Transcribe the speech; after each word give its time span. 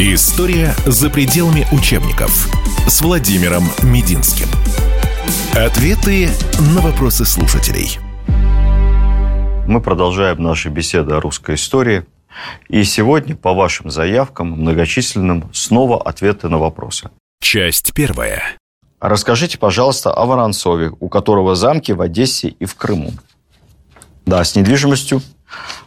История 0.00 0.76
за 0.86 1.10
пределами 1.10 1.66
учебников 1.72 2.48
с 2.86 3.02
Владимиром 3.02 3.64
Мединским. 3.82 4.46
Ответы 5.56 6.28
на 6.72 6.80
вопросы 6.80 7.24
слушателей. 7.24 7.98
Мы 9.66 9.80
продолжаем 9.80 10.40
наши 10.40 10.68
беседы 10.68 11.14
о 11.14 11.20
русской 11.20 11.56
истории. 11.56 12.06
И 12.68 12.84
сегодня, 12.84 13.34
по 13.34 13.54
вашим 13.54 13.90
заявкам, 13.90 14.52
многочисленным, 14.52 15.50
снова 15.52 16.00
ответы 16.00 16.48
на 16.48 16.58
вопросы. 16.58 17.10
Часть 17.42 17.92
первая. 17.92 18.44
Расскажите, 19.00 19.58
пожалуйста, 19.58 20.12
о 20.12 20.26
Воронцове, 20.26 20.92
у 21.00 21.08
которого 21.08 21.56
замки 21.56 21.90
в 21.90 22.00
Одессе 22.00 22.50
и 22.50 22.66
в 22.66 22.76
Крыму. 22.76 23.14
Да, 24.26 24.44
с 24.44 24.54
недвижимостью 24.54 25.22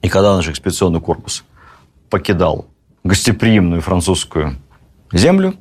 И 0.00 0.08
когда 0.08 0.34
наш 0.34 0.48
экспедиционный 0.48 1.02
корпус 1.02 1.44
покидал 2.08 2.64
гостеприимную 3.04 3.82
французскую 3.82 4.56
землю, 5.12 5.56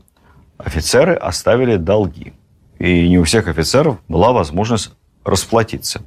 офицеры 0.57 1.13
оставили 1.13 1.75
долги. 1.75 2.31
И 2.79 3.09
не 3.09 3.19
у 3.19 3.25
всех 3.25 3.49
офицеров 3.49 3.97
была 4.07 4.31
возможность 4.31 4.91
расплатиться. 5.25 6.01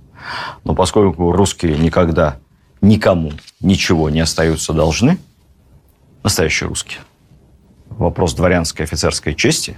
Но 0.64 0.74
поскольку 0.74 1.32
русские 1.32 1.76
никогда 1.76 2.38
никому 2.82 3.32
ничего 3.60 4.10
не 4.10 4.20
остаются 4.20 4.74
должны, 4.74 5.18
настоящие 6.22 6.68
русские, 6.68 7.00
вопрос 7.88 8.34
дворянской 8.34 8.84
офицерской 8.84 9.34
чести, 9.34 9.76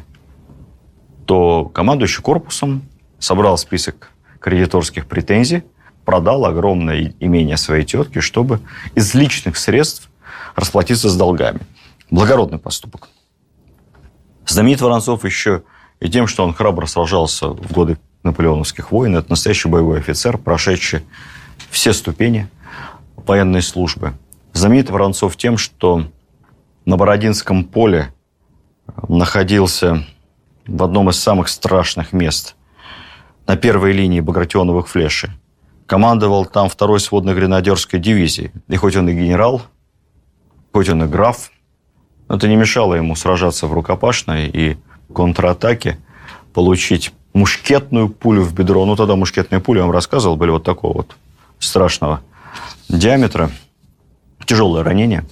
то 1.26 1.66
командующий 1.66 2.22
корпусом 2.22 2.82
собрал 3.18 3.56
список 3.56 4.10
кредиторских 4.40 5.06
претензий, 5.06 5.62
продал 6.04 6.44
огромное 6.44 7.14
имение 7.20 7.56
своей 7.56 7.84
тетки, 7.84 8.20
чтобы 8.20 8.60
из 8.94 9.14
личных 9.14 9.56
средств 9.56 10.10
расплатиться 10.56 11.08
с 11.08 11.16
долгами. 11.16 11.60
Благородный 12.10 12.58
поступок. 12.58 13.08
Знаменит 14.46 14.82
Воронцов 14.82 15.24
еще 15.24 15.62
и 16.00 16.10
тем, 16.10 16.26
что 16.26 16.44
он 16.44 16.52
храбро 16.52 16.86
сражался 16.86 17.48
в 17.48 17.72
годы 17.72 17.96
наполеоновских 18.22 18.92
войн. 18.92 19.16
Это 19.16 19.30
настоящий 19.30 19.68
боевой 19.68 19.98
офицер, 19.98 20.36
прошедший 20.36 21.02
все 21.70 21.94
ступени 21.94 22.48
военной 23.26 23.62
службы. 23.62 24.14
Знаменит 24.52 24.90
Воронцов 24.90 25.36
тем, 25.36 25.56
что 25.56 26.06
на 26.84 26.96
Бородинском 26.96 27.64
поле 27.64 28.12
находился 29.08 30.04
в 30.66 30.82
одном 30.82 31.10
из 31.10 31.18
самых 31.18 31.48
страшных 31.48 32.12
мест 32.12 32.54
на 33.46 33.56
первой 33.56 33.92
линии 33.92 34.20
Багратионовых 34.20 34.88
флешей. 34.88 35.30
Командовал 35.86 36.46
там 36.46 36.68
второй 36.68 37.00
сводной 37.00 37.34
гренадерской 37.34 38.00
дивизией. 38.00 38.52
И 38.68 38.76
хоть 38.76 38.96
он 38.96 39.08
и 39.08 39.14
генерал, 39.14 39.62
хоть 40.72 40.88
он 40.88 41.04
и 41.04 41.06
граф, 41.06 41.50
это 42.28 42.48
не 42.48 42.56
мешало 42.56 42.94
ему 42.94 43.16
сражаться 43.16 43.66
в 43.66 43.72
рукопашной 43.74 44.48
и 44.48 44.78
контратаке, 45.12 45.98
получить 46.54 47.12
мушкетную 47.34 48.08
пулю 48.08 48.42
в 48.42 48.54
бедро. 48.54 48.86
Ну, 48.86 48.96
тогда 48.96 49.16
мушкетные 49.16 49.60
пули, 49.60 49.78
я 49.78 49.84
вам 49.84 49.92
рассказывал, 49.92 50.36
были 50.36 50.50
вот 50.50 50.64
такого 50.64 50.98
вот 50.98 51.16
страшного 51.58 52.20
диаметра. 52.88 53.50
Тяжелое 54.44 54.82
ранение. 54.82 55.24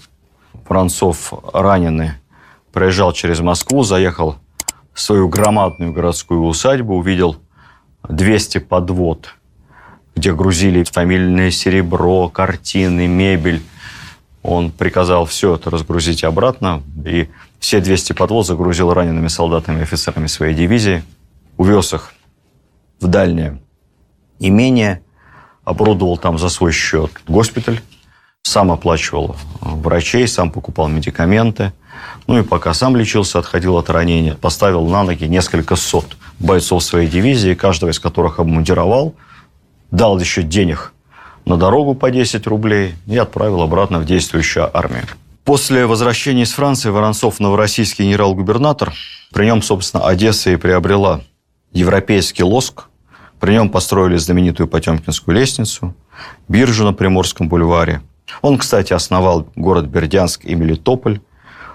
Францов 0.67 1.33
раненый 1.53 2.13
проезжал 2.73 3.13
через 3.13 3.41
Москву, 3.41 3.83
заехал 3.83 4.37
в 4.95 5.01
свою 5.01 5.29
громадную 5.29 5.93
городскую 5.93 6.43
усадьбу, 6.45 6.95
увидел 6.97 7.37
200 8.09 8.59
подвод, 8.59 9.35
где 10.17 10.33
грузили 10.33 10.85
фамильное 10.85 11.51
серебро, 11.51 12.29
картины, 12.29 13.07
мебель. 13.07 13.63
Он 14.43 14.71
приказал 14.71 15.27
все 15.27 15.55
это 15.55 15.71
разгрузить 15.71 16.25
обратно, 16.25 16.83
и 17.05 17.29
все 17.59 17.81
200 17.81 18.15
подвод 18.15 18.47
загрузил 18.47 18.93
ранеными 18.93 19.29
солдатами 19.29 19.81
и 19.81 19.83
офицерами 19.83 20.27
своей 20.27 20.55
дивизии, 20.55 21.03
увез 21.57 21.93
их 21.95 22.13
в 23.01 23.07
дальнее 23.07 23.61
имение– 24.39 25.03
оборудовал 25.65 26.17
там 26.17 26.39
за 26.39 26.49
свой 26.49 26.73
счет 26.73 27.11
госпиталь, 27.29 27.81
сам 28.43 28.73
оплачивал 28.73 29.37
э, 29.61 29.69
врачей, 29.69 30.27
сам 30.27 30.51
покупал 30.51 30.89
медикаменты. 30.89 31.73
Ну 32.27 32.39
и 32.39 32.43
пока 32.43 32.75
сам 32.75 32.97
лечился, 32.97 33.39
отходил 33.39 33.77
от 33.77 33.91
ранения, 33.91 34.35
поставил 34.35 34.87
на 34.89 35.05
ноги 35.05 35.25
несколько 35.25 35.77
сот 35.77 36.17
бойцов 36.39 36.83
своей 36.83 37.09
дивизии, 37.09 37.55
каждого 37.55 37.91
из 37.91 38.01
которых 38.01 38.41
обмундировал, 38.41 39.15
дал 39.91 40.19
еще 40.19 40.43
денег 40.43 40.93
на 41.45 41.57
дорогу 41.57 41.95
по 41.95 42.11
10 42.11 42.47
рублей 42.47 42.95
и 43.07 43.17
отправил 43.17 43.63
обратно 43.63 43.99
в 43.99 44.05
действующую 44.05 44.77
армию. 44.77 45.05
После 45.45 45.87
возвращения 45.87 46.43
из 46.43 46.53
Франции 46.53 46.91
Воронцов, 46.91 47.41
новороссийский 47.41 48.05
генерал-губернатор, 48.05 48.93
при 49.33 49.47
нем, 49.47 49.61
собственно, 49.61 50.07
Одесса 50.07 50.51
и 50.51 50.57
приобрела 50.57 51.21
европейский 51.73 52.45
лоск, 52.45 52.85
при 53.43 53.55
нем 53.55 53.71
построили 53.71 54.19
знаменитую 54.19 54.69
Потемкинскую 54.69 55.37
лестницу, 55.37 55.97
биржу 56.47 56.85
на 56.85 56.93
Приморском 56.93 57.49
бульваре. 57.49 58.01
Он, 58.41 58.57
кстати, 58.57 58.93
основал 58.93 59.49
город 59.57 59.87
Бердянск 59.87 60.45
и 60.45 60.55
Мелитополь. 60.55 61.21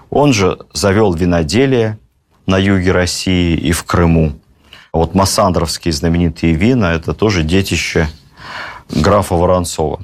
Он 0.08 0.32
же 0.32 0.60
завел 0.72 1.12
виноделие 1.12 1.98
на 2.46 2.56
юге 2.56 2.92
России 2.92 3.54
и 3.54 3.72
в 3.72 3.84
Крыму. 3.84 4.32
Вот 4.94 5.14
массандровские 5.14 5.92
знаменитые 5.92 6.54
вина– 6.54 6.86
это 6.94 7.12
тоже 7.12 7.42
детище 7.42 8.08
графа 8.88 9.34
Воронцова. 9.34 10.00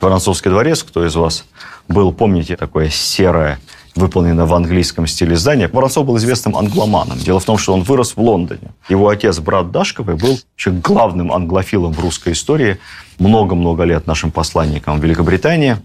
Воронцовский 0.00 0.52
дворец, 0.52 0.84
кто 0.84 1.04
из 1.04 1.16
вас 1.16 1.44
был, 1.88 2.12
помните, 2.12 2.54
такое 2.54 2.88
серое 2.88 3.58
выполнено 3.94 4.46
в 4.46 4.54
английском 4.54 5.06
стиле 5.06 5.36
здание. 5.36 5.68
Воронцов 5.68 6.06
был 6.06 6.16
известным 6.16 6.56
англоманом. 6.56 7.18
Дело 7.18 7.40
в 7.40 7.44
том, 7.44 7.58
что 7.58 7.74
он 7.74 7.82
вырос 7.82 8.16
в 8.16 8.20
Лондоне. 8.20 8.72
Его 8.88 9.08
отец, 9.08 9.38
брат 9.38 9.70
Дашковой, 9.70 10.16
был 10.16 10.38
еще 10.56 10.70
главным 10.70 11.32
англофилом 11.32 11.92
в 11.92 12.00
русской 12.00 12.32
истории. 12.32 12.78
Много-много 13.18 13.84
лет 13.84 14.06
нашим 14.06 14.30
посланником 14.30 15.00
в 15.00 15.04
Великобритании. 15.04 15.76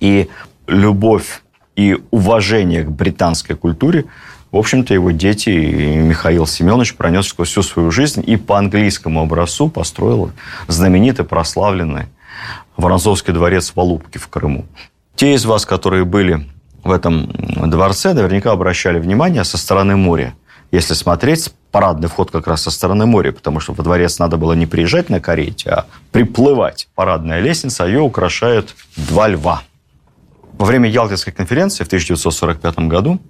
И 0.00 0.28
любовь 0.66 1.42
и 1.76 1.98
уважение 2.10 2.84
к 2.84 2.90
британской 2.90 3.56
культуре 3.56 4.06
в 4.52 4.58
общем-то, 4.58 4.92
его 4.92 5.10
дети 5.12 5.48
и 5.48 5.96
Михаил 5.96 6.46
Семенович 6.46 6.94
пронес 6.94 7.26
сквозь 7.26 7.48
всю 7.48 7.62
свою 7.62 7.90
жизнь 7.90 8.22
и 8.24 8.36
по 8.36 8.58
английскому 8.58 9.22
образцу 9.22 9.70
построил 9.70 10.30
знаменитый, 10.68 11.24
прославленный 11.24 12.04
Воронцовский 12.76 13.32
дворец 13.32 13.72
в 13.74 13.80
Алупке 13.80 14.18
в 14.18 14.28
Крыму. 14.28 14.66
Те 15.16 15.32
из 15.34 15.46
вас, 15.46 15.64
которые 15.64 16.04
были 16.04 16.46
в 16.84 16.90
этом 16.90 17.32
дворце 17.70 18.12
наверняка 18.12 18.52
обращали 18.52 18.98
внимание 18.98 19.44
со 19.44 19.58
стороны 19.58 19.96
моря. 19.96 20.34
Если 20.70 20.94
смотреть, 20.94 21.52
парадный 21.70 22.08
вход 22.08 22.30
как 22.30 22.46
раз 22.46 22.62
со 22.62 22.70
стороны 22.70 23.06
моря, 23.06 23.32
потому 23.32 23.60
что 23.60 23.72
во 23.72 23.84
дворец 23.84 24.18
надо 24.18 24.36
было 24.36 24.54
не 24.54 24.66
приезжать 24.66 25.10
на 25.10 25.20
карете, 25.20 25.70
а 25.70 25.86
приплывать. 26.12 26.88
Парадная 26.94 27.40
лестница, 27.40 27.84
ее 27.84 28.00
украшают 28.00 28.74
два 28.96 29.28
льва. 29.28 29.62
Во 30.54 30.64
время 30.64 30.88
Ялтинской 30.88 31.32
конференции 31.32 31.84
в 31.84 31.88
1945 31.88 32.78
году 32.88 33.20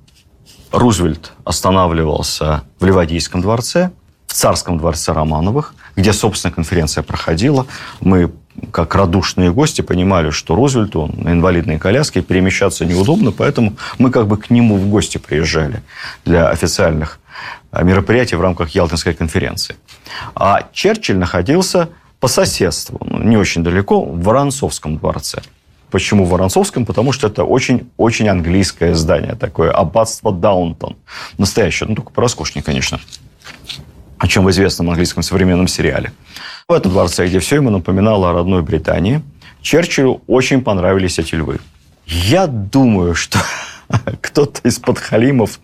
Рузвельт 0.71 1.33
останавливался 1.45 2.63
в 2.79 2.85
Ливадийском 2.85 3.41
дворце. 3.41 3.91
в 4.27 4.35
царском 4.35 4.79
дворце 4.79 5.13
Романовых, 5.13 5.75
где, 5.95 6.15
собственно, 6.15 6.55
конференция 6.55 7.03
проходила. 7.03 7.67
Мы 8.01 8.33
как 8.71 8.95
радушные 8.95 9.53
гости 9.53 9.81
понимали, 9.81 10.31
что 10.31 10.55
Рузвельту 10.55 11.11
на 11.17 11.33
инвалидной 11.33 11.79
коляске 11.79 12.23
перемещаться 12.23 12.85
неудобно, 12.85 13.33
поэтому 13.33 13.77
мы 13.99 14.11
как 14.11 14.27
бы 14.27 14.37
к 14.37 14.51
нему 14.51 14.77
в 14.77 14.89
гости 14.89 15.19
приезжали 15.19 15.83
для 16.25 16.49
официальных 16.49 17.19
а, 17.71 17.83
мероприятий 17.83 18.37
в 18.37 18.41
рамках 18.41 18.71
Ялтинской 18.71 19.15
конференции. 19.15 19.77
А 20.35 20.69
Черчилль 20.73 21.17
находился 21.17 21.89
по 22.21 22.29
соседству, 22.29 22.99
ну, 23.05 23.23
не 23.23 23.37
очень 23.37 23.65
далеко, 23.65 24.05
в 24.05 24.23
Воронцовском 24.23 24.99
дворце. 24.99 25.43
Почему 25.91 26.25
в 26.25 26.31
Воронцовском? 26.31 26.87
Потому 26.87 27.13
что 27.13 27.27
это 27.27 27.45
очень-очень 27.45 28.29
английское 28.29 28.95
здание, 28.95 29.35
такое 29.35 29.71
аббатство 29.71 30.33
Даунтон. 30.33 30.97
Настоящее, 31.37 31.89
ну, 31.89 31.95
только 31.97 32.13
пороскошнее, 32.13 32.63
конечно 32.63 32.99
о 34.23 34.29
чем 34.29 34.45
в 34.45 34.51
известном 34.53 34.89
английском 34.89 35.25
современном 35.25 35.67
сериале. 35.67 36.13
В 36.69 36.73
этом 36.73 36.93
дворце, 36.93 37.27
где 37.27 37.41
все 37.41 37.57
ему 37.57 37.71
напоминало 37.71 38.31
о 38.31 38.33
родной 38.33 38.63
Британии, 38.63 39.21
Черчиллю 39.61 40.23
очень 40.29 40.63
понравились 40.63 41.19
эти 41.19 41.35
львы. 41.35 41.59
Я 42.07 42.47
думаю, 42.47 43.17
что 43.17 43.41
кто-то 44.21 44.61
из 44.63 44.79
подхалимов 44.79 45.59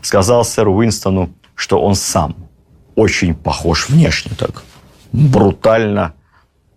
сказал 0.00 0.44
сэру 0.44 0.74
Уинстону, 0.74 1.30
что 1.56 1.80
он 1.80 1.96
сам 1.96 2.36
очень 2.94 3.34
похож 3.34 3.88
внешне 3.88 4.30
так, 4.38 4.62
брутально 5.10 6.14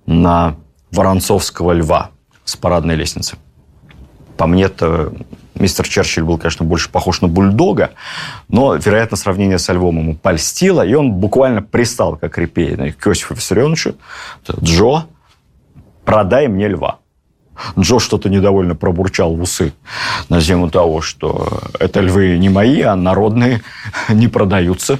на 0.07 0.55
воронцовского 0.91 1.73
льва 1.73 2.09
с 2.45 2.55
парадной 2.55 2.95
лестницы. 2.95 3.37
По 4.37 4.47
мне, 4.47 4.63
это 4.63 5.13
Мистер 5.55 5.87
Черчилль 5.87 6.23
был, 6.23 6.37
конечно, 6.37 6.65
больше 6.65 6.89
похож 6.89 7.21
на 7.21 7.27
бульдога, 7.27 7.91
но, 8.47 8.75
вероятно, 8.75 9.17
сравнение 9.17 9.59
со 9.59 9.73
львом 9.73 9.99
ему 9.99 10.15
польстило, 10.15 10.85
и 10.85 10.93
он 10.93 11.11
буквально 11.11 11.61
пристал, 11.61 12.15
как 12.15 12.37
репейный, 12.37 12.93
к 12.93 13.07
Иосифу 13.07 13.33
Виссарионовичу. 13.33 13.95
Джо, 14.61 15.05
продай 16.05 16.47
мне 16.47 16.67
льва. 16.67 16.99
Джо 17.77 17.99
что-то 17.99 18.29
недовольно 18.29 18.75
пробурчал 18.75 19.35
в 19.35 19.41
усы 19.41 19.73
на 20.29 20.41
тему 20.41 20.69
того, 20.69 21.01
что 21.01 21.61
это 21.79 21.99
львы 21.99 22.37
не 22.37 22.49
мои, 22.49 22.81
а 22.81 22.95
народные, 22.95 23.61
не 24.09 24.27
продаются. 24.27 24.99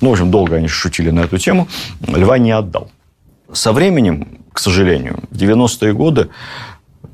Ну, 0.00 0.10
в 0.10 0.12
общем, 0.12 0.30
долго 0.30 0.56
они 0.56 0.68
шутили 0.68 1.10
на 1.10 1.20
эту 1.20 1.38
тему. 1.38 1.68
Льва 2.06 2.38
не 2.38 2.52
отдал. 2.52 2.90
Со 3.52 3.72
временем, 3.72 4.38
к 4.52 4.58
сожалению, 4.58 5.20
в 5.30 5.36
90-е 5.36 5.92
годы 5.94 6.28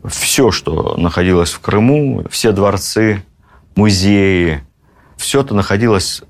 все, 0.08 0.50
что 0.50 0.96
находилось 0.96 1.52
в 1.52 1.60
Крыму, 1.60 2.24
все 2.30 2.52
дворцы, 2.52 3.24
музеи, 3.74 4.62
все 5.16 5.40
это 5.40 5.54
находилось 5.54 6.22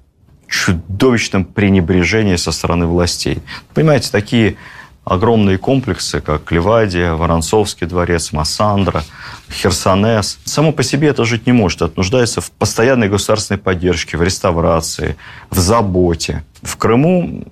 в 0.46 0.50
чудовищном 0.50 1.44
пренебрежении 1.44 2.36
со 2.36 2.52
стороны 2.52 2.86
властей. 2.86 3.42
Понимаете, 3.72 4.10
такие 4.10 4.56
огромные 5.04 5.58
комплексы, 5.58 6.20
как 6.20 6.50
Ливадия, 6.50 7.14
Воронцовский 7.14 7.86
дворец, 7.86 8.32
Массандра, 8.32 9.04
Херсонес. 9.50 10.38
Само 10.44 10.72
по 10.72 10.82
себе 10.82 11.08
это 11.08 11.24
жить 11.24 11.46
не 11.46 11.52
может. 11.52 11.82
Это 11.82 11.92
нуждается 11.96 12.40
в 12.40 12.50
постоянной 12.50 13.08
государственной 13.08 13.58
поддержке, 13.58 14.16
в 14.16 14.22
реставрации, 14.22 15.16
в 15.50 15.58
заботе. 15.58 16.44
В 16.62 16.76
Крыму 16.76 17.44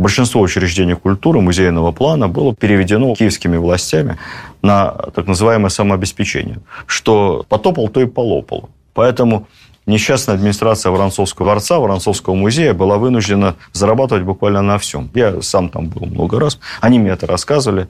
большинство 0.00 0.40
учреждений 0.40 0.94
культуры 0.94 1.40
музейного 1.40 1.92
плана 1.92 2.28
было 2.28 2.54
переведено 2.54 3.14
киевскими 3.14 3.56
властями 3.56 4.16
на 4.62 4.90
так 5.14 5.26
называемое 5.26 5.68
самообеспечение. 5.68 6.58
Что 6.86 7.44
потопал, 7.48 7.88
то 7.88 8.00
и 8.00 8.06
полопал. 8.06 8.70
Поэтому 8.94 9.46
несчастная 9.86 10.36
администрация 10.36 10.90
Воронцовского 10.90 11.46
дворца, 11.46 11.78
Воронцовского 11.78 12.34
музея 12.34 12.72
была 12.72 12.96
вынуждена 12.96 13.56
зарабатывать 13.72 14.24
буквально 14.24 14.62
на 14.62 14.78
всем. 14.78 15.10
Я 15.14 15.42
сам 15.42 15.68
там 15.68 15.88
был 15.88 16.06
много 16.06 16.40
раз. 16.40 16.58
Они 16.80 16.98
мне 16.98 17.10
это 17.10 17.26
рассказывали. 17.26 17.88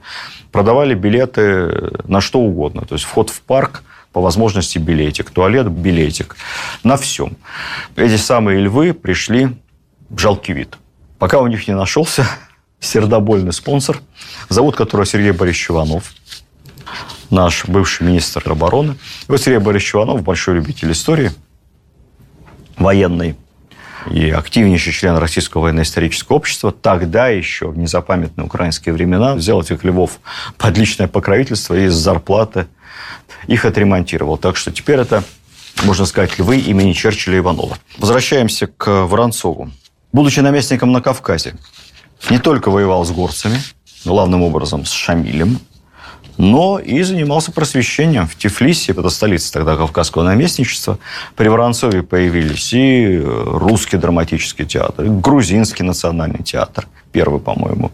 Продавали 0.51 0.93
билеты 0.93 1.91
на 2.03 2.19
что 2.19 2.39
угодно. 2.39 2.81
То 2.81 2.95
есть 2.95 3.05
вход 3.05 3.29
в 3.29 3.41
парк, 3.41 3.83
по 4.11 4.19
возможности 4.19 4.77
билетик, 4.77 5.29
туалет, 5.29 5.69
билетик. 5.69 6.35
На 6.83 6.97
всем. 6.97 7.37
Эти 7.95 8.17
самые 8.17 8.59
львы 8.59 8.93
пришли 8.93 9.49
в 10.09 10.19
жалкий 10.19 10.53
вид 10.53 10.77
пока 11.21 11.39
у 11.39 11.45
них 11.45 11.67
не 11.67 11.75
нашелся 11.75 12.25
сердобольный 12.79 13.53
спонсор, 13.53 14.01
зовут 14.49 14.75
которого 14.75 15.05
Сергей 15.05 15.33
Борисович 15.33 15.69
Иванов, 15.69 16.13
наш 17.29 17.65
бывший 17.65 18.07
министр 18.07 18.41
обороны. 18.51 18.93
И 19.27 19.31
вот 19.31 19.39
Сергей 19.39 19.59
Борисович 19.59 19.93
Иванов, 19.93 20.23
большой 20.23 20.55
любитель 20.55 20.91
истории, 20.91 21.31
военный 22.75 23.35
и 24.09 24.31
активнейший 24.31 24.93
член 24.93 25.15
Российского 25.15 25.61
военно-исторического 25.61 26.37
общества, 26.37 26.71
тогда 26.71 27.27
еще, 27.27 27.67
в 27.67 27.77
незапамятные 27.77 28.45
украинские 28.45 28.95
времена, 28.95 29.35
взял 29.35 29.61
этих 29.61 29.83
львов 29.83 30.19
под 30.57 30.75
личное 30.75 31.07
покровительство 31.07 31.75
и 31.75 31.85
из 31.85 31.93
зарплаты 31.93 32.65
их 33.45 33.63
отремонтировал. 33.65 34.39
Так 34.39 34.57
что 34.57 34.71
теперь 34.71 34.97
это, 34.97 35.23
можно 35.83 36.07
сказать, 36.07 36.39
львы 36.39 36.57
имени 36.57 36.93
Черчилля 36.93 37.37
Иванова. 37.37 37.77
Возвращаемся 37.99 38.65
к 38.65 39.05
Воронцову 39.05 39.69
будучи 40.13 40.39
наместником 40.39 40.91
на 40.91 41.01
Кавказе, 41.01 41.55
не 42.29 42.39
только 42.39 42.69
воевал 42.69 43.05
с 43.05 43.11
горцами, 43.11 43.59
главным 44.05 44.43
образом 44.43 44.85
с 44.85 44.91
Шамилем, 44.91 45.59
но 46.37 46.79
и 46.79 47.01
занимался 47.03 47.51
просвещением 47.51 48.27
в 48.27 48.35
Тифлисе, 48.35 48.91
это 48.91 49.09
столица 49.09 49.53
тогда 49.53 49.75
Кавказского 49.75 50.23
наместничества. 50.23 50.99
При 51.35 51.47
Воронцове 51.47 52.03
появились 52.03 52.73
и 52.73 53.21
русский 53.23 53.97
драматический 53.97 54.65
театр, 54.65 55.05
и 55.05 55.09
грузинский 55.09 55.83
национальный 55.83 56.43
театр, 56.43 56.87
первый, 57.11 57.39
по-моему, 57.39 57.91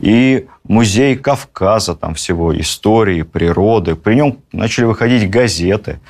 и 0.00 0.46
музей 0.64 1.16
Кавказа, 1.16 1.94
там 1.94 2.14
всего 2.14 2.58
истории, 2.58 3.22
природы. 3.22 3.94
При 3.96 4.14
нем 4.14 4.38
начали 4.52 4.84
выходить 4.84 5.28
газеты, 5.30 6.00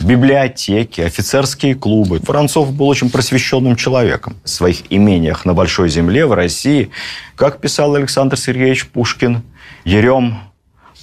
библиотеки, 0.00 1.00
офицерские 1.00 1.74
клубы. 1.74 2.20
Воронцов 2.26 2.72
был 2.72 2.88
очень 2.88 3.10
просвещенным 3.10 3.76
человеком. 3.76 4.36
В 4.44 4.48
своих 4.48 4.82
имениях 4.90 5.44
на 5.44 5.54
Большой 5.54 5.88
Земле, 5.88 6.26
в 6.26 6.32
России, 6.32 6.90
как 7.36 7.60
писал 7.60 7.94
Александр 7.94 8.36
Сергеевич 8.36 8.86
Пушкин, 8.88 9.42
Ерем 9.84 10.49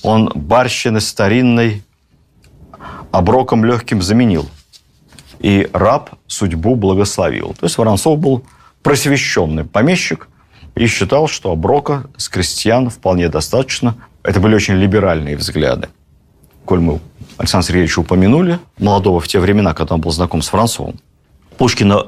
он 0.04 0.32
барщины 0.34 1.02
старинной 1.02 1.84
оброком 3.12 3.66
легким 3.66 4.02
заменил. 4.02 4.50
И 5.40 5.70
раб 5.74 6.12
судьбу 6.28 6.76
благословил. 6.76 7.56
То 7.60 7.66
есть 7.66 7.78
Воронцов 7.78 8.20
был 8.20 8.44
просвещенный 8.82 9.66
помещик 9.66 10.30
и 10.76 10.88
считал, 10.88 11.28
что 11.28 11.52
оброка 11.52 12.06
с 12.18 12.30
крестьян 12.30 12.90
вполне 12.90 13.30
достаточно. 13.30 13.96
Это 14.24 14.40
были 14.40 14.56
очень 14.56 14.76
либеральные 14.76 15.38
взгляды. 15.38 15.90
Коль 16.66 16.80
мы 16.80 17.00
Александра 17.38 17.68
Сергеевича 17.68 18.00
упомянули, 18.00 18.60
молодого 18.80 19.20
в 19.20 19.28
те 19.28 19.40
времена, 19.40 19.74
когда 19.74 19.96
он 19.96 20.02
был 20.02 20.12
знаком 20.12 20.42
с 20.42 20.52
Воронцовым, 20.52 21.00
Пушкина, 21.58 22.08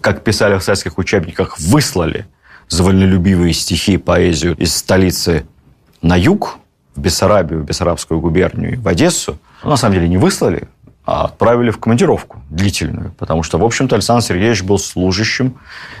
как 0.00 0.24
писали 0.24 0.58
в 0.58 0.62
советских 0.62 0.98
учебниках, 0.98 1.58
выслали 1.58 2.26
за 2.68 2.82
вольнолюбивые 2.82 3.52
стихи 3.52 3.94
и 3.94 3.98
поэзию 3.98 4.56
из 4.56 4.74
столицы 4.74 5.46
на 6.02 6.16
юг, 6.16 6.58
Бессарабию, 7.00 7.62
Бессарабскую 7.62 8.20
губернию, 8.20 8.80
в 8.80 8.86
Одессу, 8.86 9.38
ну, 9.64 9.70
на 9.70 9.76
самом 9.76 9.94
деле 9.94 10.08
не 10.08 10.18
выслали, 10.18 10.68
а 11.04 11.24
отправили 11.24 11.70
в 11.70 11.78
командировку 11.78 12.40
длительную, 12.50 13.12
потому 13.18 13.42
что, 13.42 13.58
в 13.58 13.64
общем-то, 13.64 13.96
Александр 13.96 14.22
Сергеевич 14.22 14.62
был 14.62 14.78
служащим 14.78 15.58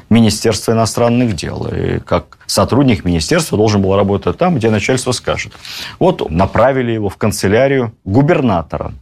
Министерства 0.08 0.72
иностранных 0.72 1.34
дел. 1.34 1.66
И 1.66 1.98
как 2.00 2.38
сотрудник 2.46 3.04
министерства 3.04 3.56
должен 3.58 3.82
был 3.82 3.96
работать 3.96 4.36
там, 4.38 4.56
где 4.56 4.70
начальство 4.70 5.12
скажет. 5.12 5.52
Вот 5.98 6.30
направили 6.30 6.92
его 6.92 7.08
в 7.08 7.16
канцелярию 7.16 7.92
губернатора 8.04 8.92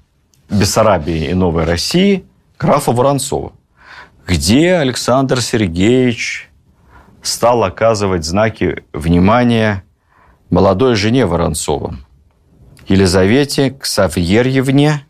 Бессарабии 0.49 1.29
и 1.29 1.35
Новой 1.35 1.65
России 1.65 2.25
графа 2.59 2.93
Воронцова, 2.93 3.53
где 4.27 4.75
Александр 4.77 5.43
Сергеевич 5.43 6.49
стал 7.23 7.65
оказывать 7.65 8.25
знаки 8.25 8.83
внимания 8.93 9.85
молодой 10.51 10.95
жене 10.95 11.27
Воронцова, 11.27 11.97
Елизавете 12.87 13.71
Ксавьерьевне, 13.71 15.05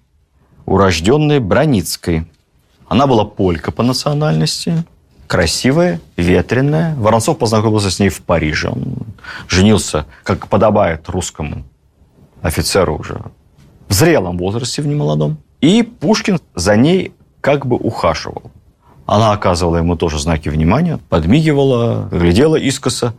урожденной 0.66 1.38
Броницкой. 1.38 2.26
Она 2.88 3.06
была 3.06 3.24
полька 3.24 3.70
по 3.70 3.82
национальности, 3.82 4.84
красивая, 5.26 6.00
ветреная. 6.16 6.94
Воронцов 6.96 7.38
познакомился 7.38 7.90
с 7.90 7.98
ней 8.00 8.08
в 8.08 8.22
Париже. 8.22 8.70
Он 8.70 9.06
женился, 9.46 10.06
как 10.24 10.48
подобает 10.48 11.08
русскому 11.08 11.64
офицеру 12.42 12.96
уже 12.98 13.20
в 13.88 13.92
зрелом 13.92 14.38
возрасте, 14.38 14.82
в 14.82 14.86
немолодом. 14.86 15.38
И 15.60 15.82
Пушкин 15.82 16.40
за 16.54 16.76
ней 16.76 17.12
как 17.40 17.66
бы 17.66 17.76
ухаживал. 17.76 18.50
Она 19.06 19.32
оказывала 19.32 19.76
ему 19.76 19.96
тоже 19.96 20.18
знаки 20.18 20.48
внимания, 20.48 20.98
подмигивала, 21.08 22.08
глядела 22.10 22.56
искоса 22.56 23.14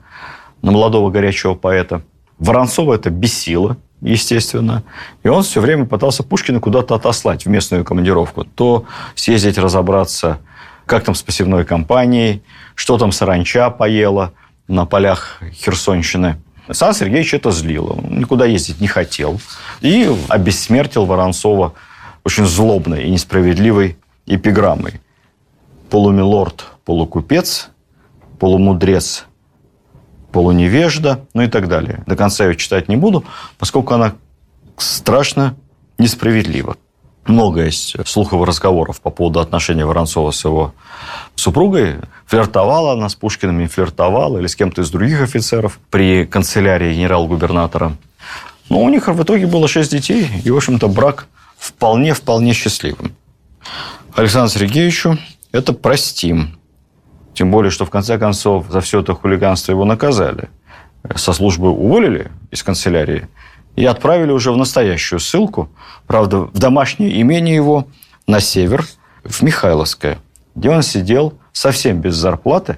на 0.61 0.71
молодого 0.71 1.09
горячего 1.09 1.53
поэта. 1.53 2.01
Воронцова 2.37 2.95
это 2.95 3.09
бесило, 3.09 3.77
естественно. 4.01 4.83
И 5.23 5.27
он 5.27 5.43
все 5.43 5.61
время 5.61 5.85
пытался 5.85 6.23
Пушкина 6.23 6.59
куда-то 6.59 6.95
отослать 6.95 7.45
в 7.45 7.49
местную 7.49 7.83
командировку. 7.83 8.43
То 8.43 8.85
съездить 9.15 9.57
разобраться 9.57 10.39
как 10.85 11.03
там 11.03 11.15
с 11.15 11.21
посевной 11.21 11.65
кампанией, 11.65 12.41
что 12.75 12.97
там 12.97 13.11
саранча 13.11 13.69
поела 13.69 14.33
на 14.67 14.85
полях 14.85 15.39
Херсонщины. 15.53 16.41
Сан 16.71 16.93
Сергеевич 16.93 17.33
это 17.33 17.51
злило. 17.51 17.93
Он 17.93 18.19
никуда 18.19 18.45
ездить 18.45 18.79
не 18.79 18.87
хотел. 18.87 19.39
И 19.81 20.09
обессмертил 20.29 21.05
Воронцова 21.05 21.73
очень 22.23 22.45
злобной 22.45 23.03
и 23.03 23.09
несправедливой 23.09 23.97
эпиграммой. 24.25 25.01
Полумилорд, 25.89 26.65
полукупец, 26.85 27.69
полумудрец, 28.37 29.25
полуневежда, 30.31 31.25
ну 31.33 31.43
и 31.43 31.47
так 31.47 31.67
далее. 31.67 32.03
До 32.05 32.15
конца 32.15 32.45
ее 32.45 32.55
читать 32.55 32.87
не 32.87 32.97
буду, 32.97 33.23
поскольку 33.57 33.93
она 33.93 34.13
страшно 34.77 35.55
несправедлива. 35.97 36.77
Много 37.25 37.65
есть 37.65 37.95
слухов 38.07 38.41
и 38.41 38.45
разговоров 38.45 39.01
по 39.01 39.11
поводу 39.11 39.39
отношений 39.39 39.83
Воронцова 39.83 40.31
с 40.31 40.43
его 40.43 40.73
супругой. 41.35 41.97
Флиртовала 42.25 42.93
она 42.93 43.07
с 43.07 43.15
Пушкиным, 43.15 43.59
не 43.59 43.67
флиртовала, 43.67 44.39
или 44.39 44.47
с 44.47 44.55
кем-то 44.55 44.81
из 44.81 44.89
других 44.89 45.21
офицеров 45.21 45.79
при 45.91 46.25
канцелярии 46.25 46.95
генерал-губернатора. 46.95 47.95
Но 48.69 48.81
у 48.81 48.89
них 48.89 49.07
в 49.07 49.23
итоге 49.23 49.47
было 49.47 49.67
шесть 49.67 49.91
детей, 49.91 50.27
и, 50.43 50.49
в 50.49 50.57
общем-то, 50.57 50.87
брак 50.87 51.27
вполне-вполне 51.57 52.53
счастливым. 52.53 53.13
Александру 54.15 54.59
Сергеевичу 54.59 55.17
это 55.51 55.73
простим. 55.73 56.58
Тем 57.39 57.51
более, 57.51 57.71
что 57.71 57.85
в 57.85 57.89
конце 57.89 58.17
концов 58.19 58.65
за 58.67 58.81
все 58.81 58.99
это 58.99 59.13
хулиганство 59.13 59.71
его 59.71 59.85
наказали. 59.85 60.49
Со 61.15 61.31
службы 61.31 61.69
уволили 61.69 62.31
из 62.51 62.63
канцелярии 62.63 63.29
и 63.77 63.85
отправили 63.85 64.31
уже 64.31 64.51
в 64.51 64.57
настоящую 64.57 65.21
ссылку, 65.21 65.69
правда, 66.05 66.39
в 66.39 66.59
домашнее 66.59 67.21
имение 67.21 67.55
его 67.55 67.87
на 68.27 68.41
север, 68.41 68.85
в 69.23 69.41
Михайловское, 69.41 70.19
где 70.53 70.69
он 70.69 70.81
сидел 70.81 71.33
совсем 71.53 72.01
без 72.01 72.15
зарплаты, 72.15 72.77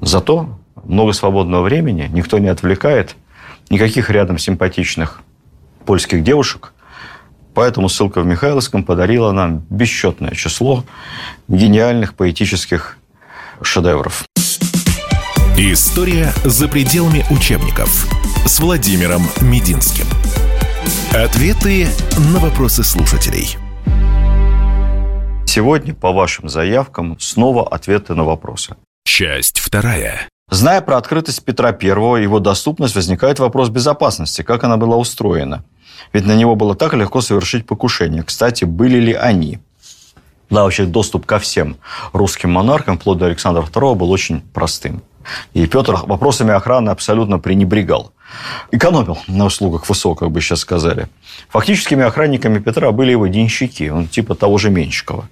зато 0.00 0.58
много 0.82 1.12
свободного 1.12 1.62
времени, 1.62 2.08
никто 2.12 2.40
не 2.40 2.48
отвлекает, 2.48 3.14
никаких 3.70 4.10
рядом 4.10 4.38
симпатичных 4.38 5.22
польских 5.86 6.24
девушек. 6.24 6.72
Поэтому 7.54 7.88
ссылка 7.88 8.22
в 8.22 8.26
Михайловском 8.26 8.82
подарила 8.82 9.30
нам 9.30 9.62
бесчетное 9.70 10.32
число 10.32 10.82
гениальных 11.46 12.14
поэтических 12.14 12.96
шедевров. 13.62 14.24
История 15.56 16.32
за 16.44 16.68
пределами 16.68 17.24
учебников 17.30 18.06
с 18.46 18.60
Владимиром 18.60 19.22
Мединским. 19.40 20.06
Ответы 21.12 21.88
на 22.32 22.38
вопросы 22.38 22.82
слушателей. 22.82 23.56
Сегодня 25.46 25.94
по 25.94 26.12
вашим 26.12 26.48
заявкам 26.48 27.18
снова 27.18 27.66
ответы 27.68 28.14
на 28.14 28.24
вопросы. 28.24 28.76
Часть 29.04 29.58
вторая. 29.58 30.28
Зная 30.50 30.80
про 30.80 30.96
открытость 30.96 31.44
Петра 31.44 31.70
I 31.70 32.20
и 32.20 32.22
его 32.22 32.40
доступность, 32.40 32.94
возникает 32.94 33.38
вопрос 33.38 33.68
безопасности, 33.68 34.42
как 34.42 34.64
она 34.64 34.76
была 34.76 34.96
устроена. 34.96 35.64
Ведь 36.12 36.26
на 36.26 36.34
него 36.34 36.56
было 36.56 36.74
так 36.74 36.94
легко 36.94 37.20
совершить 37.20 37.66
покушение. 37.66 38.22
Кстати, 38.22 38.64
были 38.64 38.98
ли 38.98 39.12
они? 39.12 39.58
Да, 40.50 40.64
вообще 40.64 40.84
доступ 40.84 41.26
ко 41.26 41.38
всем 41.38 41.76
русским 42.12 42.50
монархам, 42.50 42.98
вплоть 42.98 43.18
до 43.18 43.26
Александра 43.26 43.62
II, 43.62 43.94
был 43.94 44.10
очень 44.10 44.40
простым. 44.40 45.02
И 45.52 45.66
Петр 45.66 45.94
вопросами 46.06 46.52
охраны 46.52 46.90
абсолютно 46.90 47.38
пренебрегал. 47.38 48.12
Экономил 48.70 49.18
на 49.26 49.46
услугах 49.46 49.84
ВСО, 49.84 50.14
как 50.14 50.30
бы 50.30 50.40
сейчас 50.40 50.60
сказали. 50.60 51.08
Фактическими 51.48 52.04
охранниками 52.04 52.58
Петра 52.58 52.90
были 52.92 53.10
его 53.10 53.26
денщики, 53.26 53.88
он 53.88 54.06
типа 54.06 54.34
того 54.34 54.58
же 54.58 54.70
Менщикова. 54.70 55.28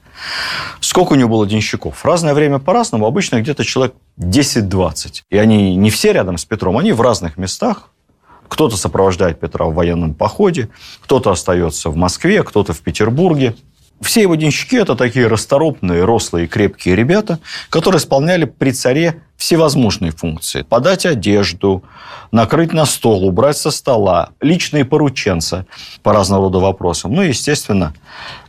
Сколько 0.80 1.12
у 1.12 1.16
него 1.16 1.28
было 1.28 1.46
денщиков? 1.46 1.96
В 1.96 2.04
разное 2.04 2.34
время 2.34 2.58
по-разному, 2.58 3.06
обычно 3.06 3.40
где-то 3.40 3.64
человек 3.64 3.94
10-20. 4.18 5.22
И 5.30 5.36
они 5.38 5.76
не 5.76 5.90
все 5.90 6.12
рядом 6.12 6.38
с 6.38 6.44
Петром, 6.44 6.76
они 6.76 6.92
в 6.92 7.00
разных 7.00 7.36
местах. 7.36 7.90
Кто-то 8.48 8.76
сопровождает 8.76 9.38
Петра 9.40 9.66
в 9.66 9.74
военном 9.74 10.14
походе, 10.14 10.70
кто-то 11.02 11.30
остается 11.30 11.90
в 11.90 11.96
Москве, 11.96 12.42
кто-то 12.42 12.72
в 12.72 12.80
Петербурге. 12.80 13.54
Все 14.00 14.22
его 14.22 14.36
денщики– 14.36 14.76
это 14.76 14.94
такие 14.94 15.26
расторопные, 15.26 16.04
рослые, 16.04 16.46
крепкие 16.46 16.94
ребята, 16.94 17.40
которые 17.68 17.98
исполняли 17.98 18.44
при 18.44 18.70
царе 18.70 19.22
всевозможные 19.36 20.12
функции. 20.12 20.62
Подать 20.62 21.04
одежду, 21.04 21.82
накрыть 22.30 22.72
на 22.72 22.86
стол, 22.86 23.24
убрать 23.26 23.56
со 23.56 23.70
стола, 23.70 24.30
личные 24.40 24.84
порученцы 24.84 25.66
по 26.02 26.12
разного 26.12 26.44
рода 26.44 26.58
вопросам. 26.58 27.12
Ну 27.12 27.22
и, 27.22 27.28
естественно, 27.28 27.92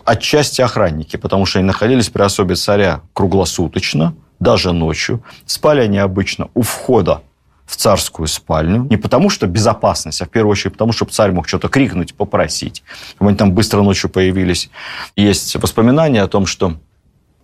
отчасти 0.03 0.62
охранники, 0.62 1.18
потому 1.18 1.46
что 1.46 1.60
они 1.60 1.68
находились 1.68 2.10
при 2.10 2.22
особе 2.22 2.56
царя 2.56 3.01
круглосуточно, 3.13 4.13
даже 4.39 4.72
ночью. 4.72 5.24
Спали 5.46 5.82
они 5.82 5.98
обычно 5.98 6.50
у 6.53 6.62
входа 6.62 7.22
в 7.70 7.76
царскую 7.76 8.28
спальню. 8.28 8.88
Не 8.90 8.98
потому, 8.98 9.30
что 9.30 9.46
безопасность, 9.46 10.22
а 10.22 10.26
в 10.26 10.30
первую 10.30 10.54
очередь 10.54 10.74
потому, 10.74 10.92
чтобы 10.92 11.12
царь 11.12 11.32
мог 11.32 11.48
что-то 11.48 11.70
крикнуть, 11.70 12.16
попросить. 12.16 12.84
Они 13.20 13.36
там 13.36 13.52
быстро 13.52 13.84
ночью 13.84 14.10
появились. 14.10 14.72
Есть 15.16 15.56
воспоминания 15.56 16.24
о 16.24 16.28
том, 16.28 16.48
что 16.48 16.78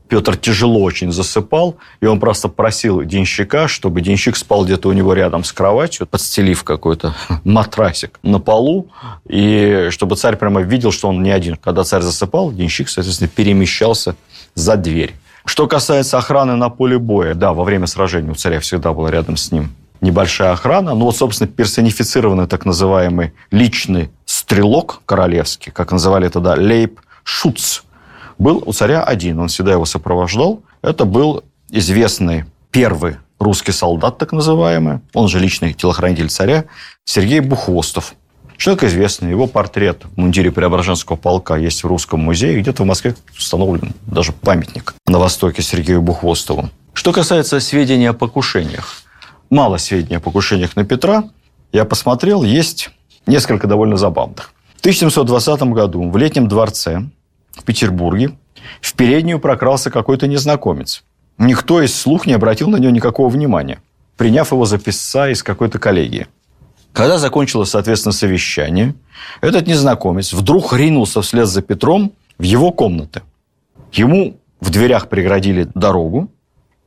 Петр 0.07 0.35
тяжело 0.35 0.81
очень 0.81 1.11
засыпал, 1.11 1.77
и 2.01 2.07
он 2.07 2.19
просто 2.19 2.47
просил 2.47 3.03
денщика, 3.03 3.67
чтобы 3.67 4.01
денщик 4.01 4.35
спал 4.35 4.65
где-то 4.65 4.89
у 4.89 4.93
него 4.93 5.13
рядом 5.13 5.43
с 5.43 5.53
кроватью, 5.53 6.07
подстелив 6.07 6.63
какой-то 6.63 7.13
матрасик 7.43 8.19
на 8.23 8.39
полу, 8.39 8.87
и 9.27 9.89
чтобы 9.91 10.15
царь 10.15 10.37
прямо 10.37 10.61
видел, 10.61 10.91
что 10.91 11.07
он 11.07 11.21
не 11.21 11.29
один. 11.29 11.55
Когда 11.55 11.83
царь 11.83 12.01
засыпал, 12.01 12.51
денщик, 12.51 12.89
соответственно, 12.89 13.29
перемещался 13.29 14.15
за 14.55 14.75
дверь. 14.75 15.13
Что 15.45 15.67
касается 15.67 16.17
охраны 16.17 16.55
на 16.55 16.69
поле 16.69 16.97
боя, 16.97 17.35
да, 17.35 17.53
во 17.53 17.63
время 17.63 17.85
сражения 17.85 18.31
у 18.31 18.35
царя 18.35 18.59
всегда 18.59 18.91
была 18.93 19.11
рядом 19.11 19.37
с 19.37 19.51
ним 19.51 19.69
небольшая 20.01 20.51
охрана. 20.51 20.93
Ну 20.93 21.05
вот, 21.05 21.15
собственно, 21.17 21.49
персонифицированный 21.49 22.47
так 22.47 22.65
называемый 22.65 23.33
личный 23.51 24.09
стрелок 24.25 25.01
королевский, 25.05 25.71
как 25.71 25.91
называли 25.91 26.29
тогда, 26.29 26.53
лейб 26.55 26.99
Шуц, 27.23 27.83
был 28.37 28.61
у 28.65 28.73
царя 28.73 29.03
один. 29.03 29.39
Он 29.39 29.47
всегда 29.47 29.71
его 29.73 29.85
сопровождал. 29.85 30.61
Это 30.81 31.05
был 31.05 31.43
известный 31.69 32.45
первый 32.71 33.17
русский 33.39 33.71
солдат, 33.71 34.17
так 34.17 34.31
называемый, 34.31 34.99
он 35.13 35.27
же 35.27 35.39
личный 35.39 35.73
телохранитель 35.73 36.29
царя, 36.29 36.65
Сергей 37.03 37.39
Бухвостов. 37.39 38.15
Человек 38.57 38.85
известный, 38.85 39.29
его 39.29 39.47
портрет 39.47 40.03
в 40.05 40.17
мундире 40.17 40.51
Преображенского 40.51 41.17
полка 41.17 41.57
есть 41.57 41.83
в 41.83 41.87
Русском 41.87 42.21
музее, 42.21 42.61
где-то 42.61 42.83
в 42.83 42.85
Москве 42.85 43.15
установлен 43.37 43.93
даже 44.07 44.31
памятник 44.31 44.93
на 45.07 45.19
востоке 45.19 45.61
Сергею 45.61 46.01
Бухвостову. 46.01 46.69
Что 46.93 47.11
касается 47.11 47.59
сведений 47.59 48.05
о 48.05 48.13
покушениях, 48.13 49.01
мало 49.49 49.77
сведений 49.77 50.17
о 50.17 50.19
покушениях 50.19 50.75
на 50.75 50.85
Петра. 50.85 51.25
Я 51.71 51.85
посмотрел, 51.85 52.43
есть 52.43 52.89
несколько 53.25 53.67
довольно 53.67 53.97
забавных. 53.97 54.53
В 54.75 54.79
1720 54.79 55.61
году 55.73 56.09
в 56.09 56.17
летнем 56.17 56.47
дворце 56.47 57.03
в 57.53 57.63
Петербурге 57.63 58.37
в 58.81 58.93
переднюю 58.93 59.39
прокрался 59.39 59.89
какой-то 59.91 60.27
незнакомец. 60.27 61.03
Никто 61.37 61.81
из 61.81 61.93
слух 61.93 62.27
не 62.27 62.33
обратил 62.33 62.69
на 62.69 62.77
него 62.77 62.91
никакого 62.91 63.29
внимания, 63.29 63.81
приняв 64.15 64.51
его 64.51 64.65
за 64.65 64.77
писца 64.77 65.29
из 65.29 65.43
какой-то 65.43 65.79
коллегии. 65.79 66.27
Когда 66.93 67.17
закончилось, 67.17 67.71
соответственно, 67.71 68.13
совещание, 68.13 68.95
этот 69.41 69.67
незнакомец 69.67 70.31
вдруг 70.31 70.71
ринулся 70.71 71.21
вслед 71.21 71.47
за 71.47 71.61
Петром 71.61 72.13
в 72.37 72.43
его 72.43 72.71
комнаты. 72.71 73.21
Ему 73.91 74.37
в 74.61 74.69
дверях 74.69 75.09
преградили 75.09 75.67
дорогу, 75.73 76.29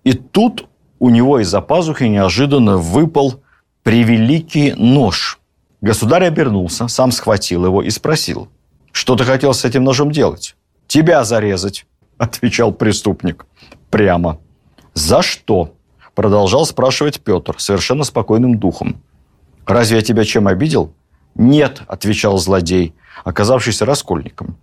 и 0.04 0.14
тут 0.14 0.67
у 0.98 1.10
него 1.10 1.40
из-за 1.40 1.60
пазухи 1.60 2.04
неожиданно 2.04 2.76
выпал 2.76 3.42
превеликий 3.82 4.72
нож. 4.74 5.38
Государь 5.80 6.24
обернулся, 6.24 6.88
сам 6.88 7.12
схватил 7.12 7.64
его 7.64 7.82
и 7.82 7.90
спросил, 7.90 8.48
что 8.92 9.14
ты 9.16 9.24
хотел 9.24 9.54
с 9.54 9.64
этим 9.64 9.84
ножом 9.84 10.10
делать? 10.10 10.56
Тебя 10.86 11.24
зарезать, 11.24 11.86
отвечал 12.18 12.72
преступник. 12.72 13.46
Прямо. 13.90 14.38
За 14.94 15.22
что? 15.22 15.74
Продолжал 16.14 16.66
спрашивать 16.66 17.20
Петр 17.20 17.54
совершенно 17.58 18.02
спокойным 18.02 18.58
духом. 18.58 19.00
Разве 19.66 19.98
я 19.98 20.02
тебя 20.02 20.24
чем 20.24 20.48
обидел? 20.48 20.92
Нет, 21.36 21.82
отвечал 21.86 22.38
злодей, 22.38 22.94
оказавшийся 23.24 23.84
раскольником. 23.84 24.56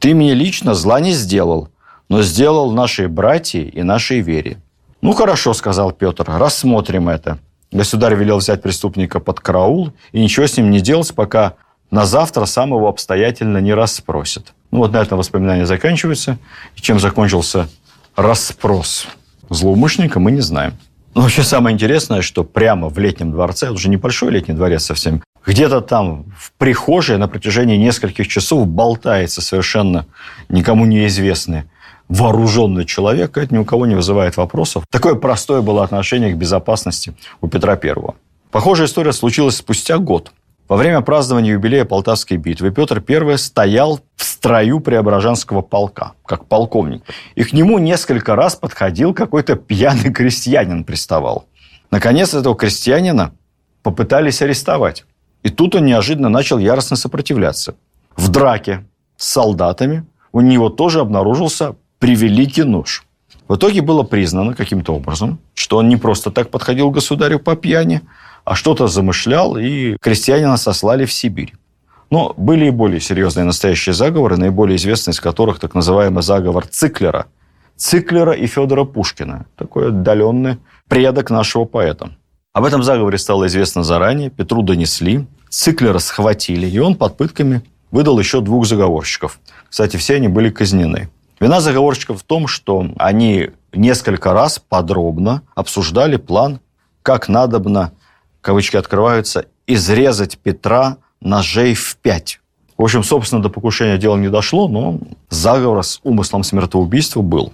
Ты 0.00 0.14
мне 0.14 0.34
лично 0.34 0.74
зла 0.74 0.98
не 0.98 1.12
сделал, 1.12 1.68
но 2.08 2.22
сделал 2.22 2.72
нашей 2.72 3.06
братьи 3.06 3.62
и 3.62 3.82
нашей 3.82 4.20
вере. 4.20 4.60
«Ну, 5.06 5.12
хорошо»,– 5.12 5.52
сказал 5.54 5.92
Петр,– 5.92 6.24
«рассмотрим 6.26 7.08
это». 7.08 7.38
Государь 7.70 8.16
велел 8.16 8.38
взять 8.38 8.60
преступника 8.60 9.20
под 9.20 9.38
караул 9.38 9.92
и 10.10 10.20
ничего 10.20 10.48
с 10.48 10.56
ним 10.56 10.68
не 10.68 10.80
делать, 10.80 11.14
пока 11.14 11.54
на 11.92 12.06
завтра 12.06 12.44
сам 12.44 12.70
его 12.70 12.88
обстоятельно 12.88 13.58
не 13.58 13.72
расспросит. 13.72 14.52
Ну, 14.72 14.78
вот 14.78 14.92
на 14.92 14.96
этом 14.96 15.16
воспоминания 15.18 15.64
заканчиваются. 15.64 16.38
И 16.74 16.80
чем 16.80 16.98
закончился 16.98 17.68
расспрос 18.16 19.06
злоумышленника, 19.48 20.18
мы 20.18 20.32
не 20.32 20.40
знаем. 20.40 20.72
Но 21.14 21.20
вообще 21.20 21.44
самое 21.44 21.72
интересное, 21.72 22.20
что 22.20 22.42
прямо 22.42 22.88
в 22.88 22.98
летнем 22.98 23.30
дворце, 23.30 23.66
это 23.66 23.74
уже 23.74 23.88
небольшой 23.88 24.32
летний 24.32 24.54
дворец 24.54 24.86
совсем, 24.86 25.22
где-то 25.46 25.82
там 25.82 26.24
в 26.36 26.50
прихожей 26.58 27.16
на 27.16 27.28
протяжении 27.28 27.76
нескольких 27.76 28.26
часов 28.26 28.66
болтается 28.66 29.40
совершенно 29.40 30.06
никому 30.48 30.84
неизвестный 30.84 31.62
вооруженный 32.08 32.84
человек, 32.84 33.36
это 33.36 33.54
ни 33.54 33.58
у 33.58 33.64
кого 33.64 33.86
не 33.86 33.94
вызывает 33.94 34.36
вопросов. 34.36 34.84
Такое 34.90 35.14
простое 35.14 35.60
было 35.60 35.82
отношение 35.82 36.32
к 36.32 36.36
безопасности 36.36 37.14
у 37.40 37.48
Петра 37.48 37.76
Первого. 37.76 38.14
Похожая 38.50 38.86
история 38.86 39.12
случилась 39.12 39.56
спустя 39.56 39.98
год. 39.98 40.32
Во 40.68 40.76
время 40.76 41.00
празднования 41.00 41.52
юбилея 41.52 41.84
Полтавской 41.84 42.38
битвы 42.38 42.72
Петр 42.72 43.02
I 43.06 43.38
стоял 43.38 44.00
в 44.16 44.24
строю 44.24 44.80
Преображенского 44.80 45.62
полка, 45.62 46.12
как 46.24 46.46
полковник. 46.46 47.04
И 47.36 47.44
к 47.44 47.52
нему 47.52 47.78
несколько 47.78 48.34
раз 48.34 48.56
подходил 48.56 49.14
какой-то 49.14 49.54
пьяный 49.54 50.12
крестьянин 50.12 50.84
приставал. 50.84 51.46
Наконец, 51.92 52.34
этого 52.34 52.56
крестьянина 52.56 53.32
попытались 53.82 54.42
арестовать. 54.42 55.04
И 55.44 55.50
тут 55.50 55.76
он 55.76 55.84
неожиданно 55.84 56.28
начал 56.28 56.58
яростно 56.58 56.96
сопротивляться. 56.96 57.76
В 58.16 58.28
драке 58.30 58.84
с 59.16 59.28
солдатами 59.28 60.04
у 60.32 60.40
него 60.40 60.68
тоже 60.68 61.00
обнаружился 61.00 61.76
превеликий 61.98 62.64
нож. 62.64 63.04
В 63.48 63.56
итоге 63.56 63.80
было 63.80 64.02
признано 64.02 64.54
каким-то 64.54 64.94
образом, 64.94 65.38
что 65.54 65.76
он 65.78 65.88
не 65.88 65.96
просто 65.96 66.30
так 66.30 66.50
подходил 66.50 66.90
к 66.90 66.94
государю 66.94 67.38
по 67.38 67.54
пьяни, 67.54 68.02
а 68.44 68.54
что-то 68.54 68.88
замышлял, 68.88 69.56
и 69.56 69.96
крестьянина 70.00 70.56
сослали 70.56 71.04
в 71.04 71.12
Сибирь. 71.12 71.54
Но 72.10 72.34
были 72.36 72.66
и 72.66 72.70
более 72.70 73.00
серьезные 73.00 73.44
настоящие 73.44 73.92
заговоры, 73.92 74.36
наиболее 74.36 74.76
известный 74.76 75.12
из 75.12 75.20
которых 75.20 75.58
так 75.58 75.74
называемый 75.74 76.22
заговор 76.22 76.66
Циклера. 76.66 77.26
Циклера 77.76 78.32
и 78.32 78.46
Федора 78.46 78.84
Пушкина. 78.84 79.46
Такой 79.56 79.88
отдаленный 79.88 80.58
предок 80.88 81.30
нашего 81.30 81.64
поэта. 81.64 82.10
Об 82.52 82.64
этом 82.64 82.82
заговоре 82.82 83.18
стало 83.18 83.48
известно 83.48 83.82
заранее, 83.82 84.30
Петру 84.30 84.62
донесли, 84.62 85.26
Циклера 85.50 85.98
схватили, 85.98 86.66
и 86.66 86.78
он 86.78 86.94
под 86.94 87.16
пытками 87.16 87.62
выдал 87.90 88.18
еще 88.18 88.40
двух 88.40 88.66
заговорщиков. 88.66 89.40
Кстати, 89.68 89.96
все 89.96 90.16
они 90.16 90.28
были 90.28 90.50
казнены. 90.50 91.10
Вина 91.38 91.60
заговорщиков 91.60 92.20
в 92.20 92.24
том, 92.24 92.46
что 92.46 92.86
они 92.96 93.50
несколько 93.72 94.32
раз 94.32 94.58
подробно 94.58 95.42
обсуждали 95.54 96.16
план, 96.16 96.60
как 97.02 97.28
надобно 97.28 97.92
кавычки 98.40 98.76
открываются, 98.76 99.46
изрезать 99.66 100.38
Петра 100.38 100.98
ножей 101.20 101.74
в 101.74 101.96
пять. 101.96 102.40
В 102.78 102.82
общем, 102.82 103.02
собственно, 103.02 103.42
до 103.42 103.48
покушения 103.48 103.98
дело 103.98 104.16
не 104.16 104.28
дошло, 104.28 104.68
но 104.68 104.98
заговор 105.28 105.82
с 105.82 106.00
умыслом 106.04 106.42
смертоубийства 106.42 107.22
был. 107.22 107.52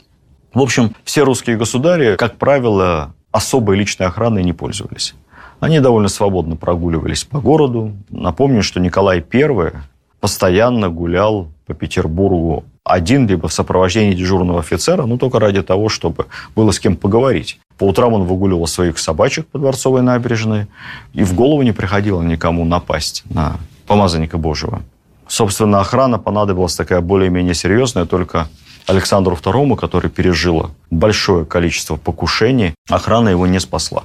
В 0.52 0.60
общем, 0.60 0.94
все 1.04 1.24
русские 1.24 1.56
государи, 1.56 2.16
как 2.16 2.36
правило, 2.36 3.14
особой 3.30 3.76
личной 3.76 4.06
охраной 4.06 4.44
не 4.44 4.52
пользовались. 4.52 5.14
Они 5.60 5.80
довольно 5.80 6.08
свободно 6.08 6.56
прогуливались 6.56 7.24
по 7.24 7.40
городу. 7.40 7.92
Напомню, 8.10 8.62
что 8.62 8.80
Николай 8.80 9.24
I 9.32 9.72
постоянно 10.20 10.88
гулял 10.88 11.48
по 11.72 11.78
Петербургу 11.78 12.64
один, 12.84 13.26
либо 13.26 13.48
в 13.48 13.52
сопровождении 13.52 14.14
дежурного 14.14 14.60
офицера, 14.60 15.06
ну, 15.06 15.16
только 15.16 15.38
ради 15.38 15.62
того, 15.62 15.88
чтобы 15.88 16.26
было 16.54 16.70
с 16.70 16.80
кем 16.80 16.96
поговорить. 16.96 17.58
По 17.78 17.84
утрам 17.84 18.12
он 18.12 18.24
выгуливал 18.24 18.66
своих 18.66 18.98
собачек 18.98 19.46
по 19.46 19.58
Дворцовой 19.58 20.02
набережной, 20.02 20.66
и 21.14 21.24
в 21.24 21.34
голову 21.34 21.62
не 21.62 21.72
приходило 21.72 22.22
никому 22.22 22.64
напасть 22.64 23.24
на 23.30 23.56
помазанника 23.86 24.38
Божьего. 24.38 24.82
Собственно, 25.28 25.80
охрана 25.80 26.18
понадобилась 26.18 26.76
такая 26.76 27.00
более-менее 27.00 27.54
серьезная 27.54 28.04
только 28.04 28.48
Александру 28.86 29.34
II, 29.34 29.76
который 29.76 30.10
пережил 30.10 30.70
большое 30.90 31.44
количество 31.44 31.96
покушений. 31.96 32.74
Охрана 32.90 33.30
его 33.30 33.46
не 33.46 33.60
спасла. 33.60 34.02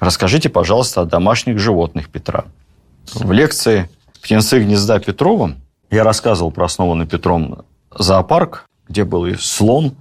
Расскажите, 0.00 0.48
пожалуйста, 0.48 1.02
о 1.02 1.04
домашних 1.04 1.58
животных 1.58 2.08
Петра. 2.08 2.44
В 3.14 3.32
лекции 3.32 3.88
«Птенцы 4.22 4.60
гнезда 4.60 4.98
Петрова» 4.98 5.54
я 5.90 6.04
рассказывал 6.04 6.50
про 6.50 6.66
основанный 6.66 7.06
Петром 7.06 7.64
зоопарк, 7.90 8.66
где 8.88 9.04
был 9.04 9.26
и 9.26 9.34
слон, 9.34 9.96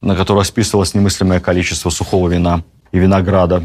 на 0.00 0.16
который 0.16 0.44
списывалось 0.44 0.94
немыслимое 0.94 1.40
количество 1.40 1.90
сухого 1.90 2.28
вина 2.28 2.62
и 2.92 2.98
винограда, 2.98 3.62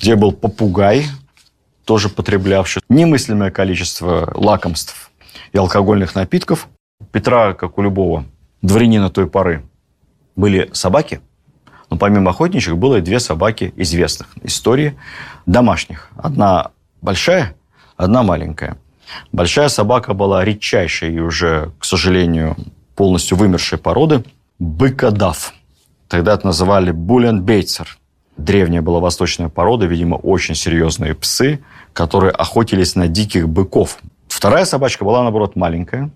где 0.00 0.14
был 0.14 0.32
попугай, 0.32 1.06
тоже 1.84 2.08
потреблявший 2.08 2.82
немыслимое 2.88 3.50
количество 3.50 4.32
лакомств 4.34 5.10
и 5.52 5.58
алкогольных 5.58 6.14
напитков. 6.14 6.68
Петра, 7.12 7.54
как 7.54 7.78
у 7.78 7.82
любого 7.82 8.24
дворянина 8.62 9.10
той 9.10 9.26
поры, 9.26 9.64
были 10.36 10.70
собаки, 10.72 11.20
но 11.90 11.96
помимо 11.96 12.30
охотничьих 12.30 12.76
было 12.76 12.96
и 12.96 13.00
две 13.00 13.20
собаки 13.20 13.72
известных 13.76 14.28
истории 14.42 14.98
домашних. 15.46 16.10
Одна 16.16 16.70
большая, 17.02 17.54
одна 17.96 18.22
маленькая. 18.22 18.78
Большая 19.32 19.68
собака 19.68 20.14
была 20.14 20.44
редчайшей 20.44 21.14
и 21.14 21.18
уже, 21.20 21.72
к 21.78 21.84
сожалению, 21.84 22.56
полностью 22.94 23.36
вымершей 23.36 23.78
породы– 23.78 24.24
быкодав. 24.58 25.54
Тогда 26.08 26.34
это 26.34 26.46
называли 26.46 26.90
буленбейцер. 26.90 27.98
Древняя 28.36 28.82
была 28.82 29.00
восточная 29.00 29.48
порода, 29.48 29.86
видимо, 29.86 30.16
очень 30.16 30.54
серьезные 30.54 31.14
псы, 31.14 31.60
которые 31.92 32.32
охотились 32.32 32.96
на 32.96 33.06
диких 33.08 33.48
быков. 33.48 33.98
Вторая 34.28 34.64
собачка 34.64 35.04
была, 35.04 35.22
наоборот, 35.22 35.54
маленькая. 35.54 36.10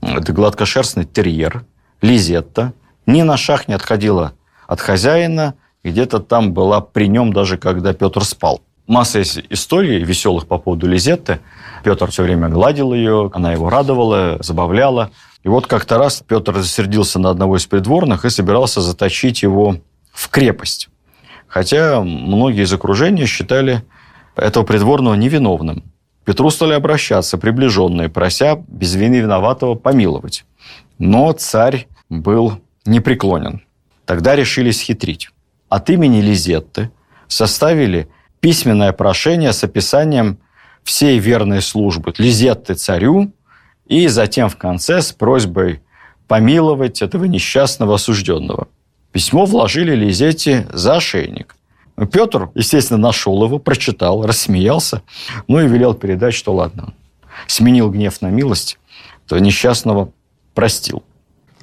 Это 0.00 0.32
гладкошерстный 0.32 1.04
терьер, 1.04 1.64
Лизетта. 2.00 2.72
Ни 3.06 3.22
на 3.22 3.36
шаг 3.36 3.68
не 3.68 3.74
отходила 3.74 4.32
от 4.66 4.80
хозяина, 4.80 5.54
где-то 5.82 6.20
там 6.20 6.54
была 6.54 6.80
при 6.80 7.08
нем 7.08 7.32
даже 7.32 7.58
когда 7.58 7.92
Петр 7.92 8.24
спал. 8.24 8.62
Масса 8.86 9.22
историй 9.22 10.02
веселых 10.02 10.46
по 10.46 10.58
поводу 10.58 10.86
Лизетты. 10.86 11.40
Петр 11.84 12.10
все 12.10 12.22
время 12.22 12.48
гладил 12.48 12.94
ее, 12.94 13.30
она 13.34 13.52
его 13.52 13.68
радовала, 13.68 14.38
забавляла. 14.40 15.10
И 15.44 15.48
вот 15.48 15.66
как-то 15.66 15.98
раз 15.98 16.24
Петр 16.26 16.54
рассердился 16.54 17.18
на 17.18 17.28
одного 17.28 17.58
из 17.58 17.66
придворных 17.66 18.24
и 18.24 18.30
собирался 18.30 18.80
заточить 18.80 19.42
его 19.42 19.76
в 20.10 20.30
крепость. 20.30 20.88
Хотя 21.46 22.00
многие 22.00 22.64
из 22.64 22.72
окружения 22.72 23.26
считали 23.26 23.84
этого 24.34 24.64
придворного 24.64 25.14
невиновным. 25.14 25.82
К 26.22 26.26
Петру 26.26 26.48
стали 26.48 26.72
обращаться 26.72 27.36
приближенные, 27.36 28.08
прося 28.08 28.56
без 28.66 28.94
вины 28.94 29.16
виноватого 29.16 29.74
помиловать. 29.74 30.46
Но 30.98 31.32
царь 31.32 31.86
был 32.08 32.60
непреклонен. 32.86 33.62
Тогда 34.06 34.34
решили 34.34 34.70
схитрить. 34.70 35.28
От 35.68 35.90
имени 35.90 36.22
Лизетты 36.22 36.90
составили 37.28 38.08
письменное 38.40 38.92
прошение 38.92 39.52
с 39.52 39.62
описанием 39.64 40.38
всей 40.84 41.18
верной 41.18 41.62
службы 41.62 42.14
Лизетты 42.18 42.74
царю 42.74 43.32
и 43.86 44.06
затем 44.06 44.48
в 44.48 44.56
конце 44.56 45.02
с 45.02 45.12
просьбой 45.12 45.80
помиловать 46.28 47.02
этого 47.02 47.24
несчастного 47.24 47.96
осужденного. 47.96 48.68
Письмо 49.12 49.44
вложили 49.44 49.94
Лизете 49.94 50.68
за 50.72 50.96
ошейник. 50.96 51.56
Петр, 52.12 52.50
естественно, 52.54 52.98
нашел 52.98 53.44
его, 53.44 53.58
прочитал, 53.58 54.26
рассмеялся, 54.26 55.02
ну 55.46 55.60
и 55.60 55.68
велел 55.68 55.94
передать, 55.94 56.34
что 56.34 56.52
ладно. 56.52 56.92
Сменил 57.46 57.90
гнев 57.90 58.20
на 58.20 58.30
милость, 58.30 58.78
то 59.28 59.38
несчастного 59.38 60.12
простил. 60.54 61.04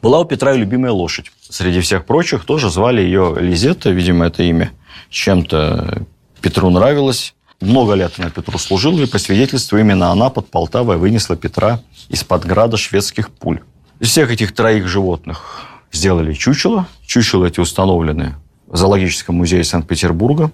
Была 0.02 0.20
у 0.20 0.26
Петра 0.26 0.54
и 0.54 0.58
любимая 0.58 0.92
лошадь. 0.92 1.32
Среди 1.42 1.82
всех 1.82 2.06
прочих 2.06 2.46
тоже 2.46 2.70
звали 2.70 3.02
ее 3.02 3.36
Лизетта, 3.40 3.92
видимо, 3.92 4.28
это 4.28 4.44
имя 4.44 4.72
чем-то 5.10 6.04
Петру 6.42 6.70
нравилось. 6.70 7.36
Много 7.62 7.94
лет 7.94 8.14
она 8.18 8.32
Петру 8.32 8.58
служила, 8.58 9.00
и 9.00 9.06
по 9.06 9.20
свидетельству 9.20 9.78
именно 9.78 10.12
она 10.12 10.32
под 10.32 10.50
Полтавой 10.50 10.98
вынесла 10.98 11.36
Петра 11.36 11.80
из-под 12.10 12.44
града 12.46 12.76
шведских 12.76 13.30
пуль. 13.30 13.62
Из 14.00 14.10
всех 14.10 14.32
этих 14.32 14.56
троих 14.56 14.88
животных 14.88 15.68
сделали 15.92 16.34
чучело. 16.34 16.88
Чучело 17.06 17.46
эти 17.46 17.60
установлены 17.60 18.34
в 18.66 18.78
Зоологическом 18.78 19.36
музее 19.36 19.64
Санкт-Петербурга. 19.64 20.52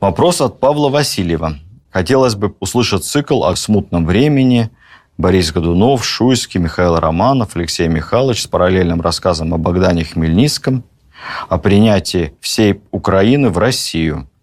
Вопрос 0.00 0.42
от 0.42 0.60
Павла 0.60 0.90
Васильева. 0.90 1.58
Хотелось 1.90 2.34
бы 2.34 2.54
услышать 2.60 3.04
цикл 3.04 3.44
о 3.44 3.56
смутном 3.56 4.04
времени. 4.04 4.68
Борис 5.16 5.50
Годунов, 5.50 6.04
Шуйский, 6.04 6.60
Михаил 6.60 6.96
Романов, 6.96 7.56
Алексей 7.56 7.88
Михайлович 7.88 8.42
с 8.42 8.46
параллельным 8.46 9.00
рассказом 9.00 9.54
о 9.54 9.58
Богдане 9.58 10.04
Хмельницком, 10.04 10.84
о 11.48 11.56
принятии 11.56 12.34
всей 12.40 12.82
Украины 12.90 13.48
в 13.48 13.56
Россию– 13.56 14.28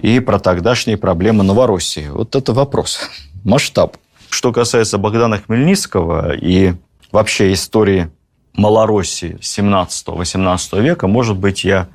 и 0.00 0.20
про 0.20 0.38
тогдашние 0.38 0.96
проблемы 0.96 1.44
Новороссии. 1.44 2.08
Вот 2.08 2.34
это 2.34 2.52
вопрос. 2.52 3.00
Масштаб. 3.44 3.96
Что 4.30 4.52
касается 4.52 4.98
Богдана 4.98 5.38
Хмельницкого 5.38 6.34
и 6.36 6.74
вообще 7.12 7.52
истории 7.52 8.10
Малороссии 8.54 9.38
17-18 9.40 10.80
века, 10.80 11.06
может 11.06 11.36
быть, 11.36 11.64
я 11.64 11.88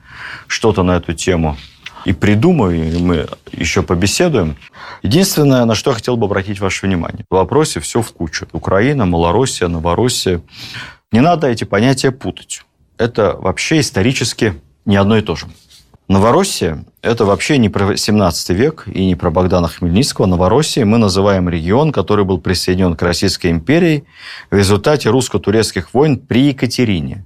что-то 0.47 0.83
на 0.83 0.97
эту 0.97 1.13
тему 1.13 1.57
и 2.05 2.13
придумаю, 2.13 2.93
и 2.93 2.97
мы 3.01 3.27
еще 3.51 3.81
побеседуем. 3.81 4.55
Единственное, 5.01 5.65
на 5.65 5.75
что 5.75 5.91
я 5.91 5.95
хотел 5.95 6.17
бы 6.17 6.25
обратить 6.25 6.59
ваше 6.59 6.85
внимание. 6.85 7.25
В 7.29 7.35
вопросе 7.35 7.79
все 7.79 8.01
в 8.01 8.11
кучу. 8.13 8.47
Украина, 8.51 9.05
Малороссия, 9.05 9.67
Новороссия. 9.67 10.41
Не 11.11 11.21
надо 11.21 11.47
эти 11.47 11.63
понятия 11.63 12.11
путать. 12.11 12.63
Это 12.97 13.35
вообще 13.37 13.79
исторически 13.79 14.53
не 14.85 14.95
одно 14.95 15.17
и 15.17 15.21
то 15.21 15.35
же. 15.35 15.47
Новороссия– 16.07 16.85
это 17.01 17.25
вообще 17.25 17.57
не 17.57 17.69
про 17.69 17.97
17 17.97 18.49
век 18.51 18.87
и 18.87 19.05
не 19.07 19.15
про 19.15 19.31
Богдана 19.31 19.67
Хмельницкого. 19.67 20.27
Новороссия 20.27 20.85
мы 20.85 20.99
называем 20.99 21.49
регион, 21.49 21.91
который 21.91 22.25
был 22.25 22.37
присоединен 22.39 22.95
к 22.95 23.01
Российской 23.01 23.49
империи 23.49 24.05
в 24.51 24.55
результате 24.55 25.09
русско-турецких 25.09 25.95
войн 25.95 26.19
при 26.19 26.49
Екатерине. 26.49 27.25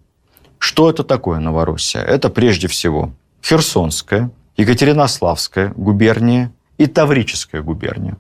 Что 0.59 0.89
это 0.89 1.03
такое 1.03 1.39
Новороссия? 1.39 2.01
Это 2.01 2.29
прежде 2.29 2.69
всего 2.69 3.11
Херсонская, 3.43 4.31
Екатеринославская 4.55 5.73
губерния 5.75 6.53
и 6.77 6.85
Таврическая 6.85 7.61
губерния. 7.61 8.17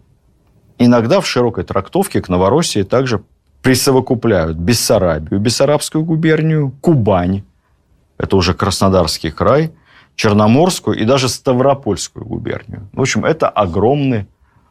Иногда 0.77 1.21
в 1.21 1.27
широкой 1.27 1.63
трактовке 1.63 2.21
к 2.21 2.27
Новороссии 2.27 2.83
также 2.83 3.23
присовокупляют 3.61 4.57
Бессарабию, 4.57 5.39
Бессарабскую 5.39 6.03
губернию, 6.03 6.73
Кубань, 6.81 7.43
это 8.17 8.35
уже 8.35 8.53
Краснодарский 8.53 9.31
край, 9.31 9.71
Черноморскую 10.19 10.97
и 10.97 11.05
даже 11.05 11.29
Ставропольскую 11.29 12.25
губернию. 12.25 12.89
В 12.91 12.99
общем, 12.99 13.23
это 13.23 13.47
огромный, 13.47 14.27